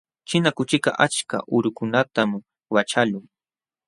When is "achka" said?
1.05-1.37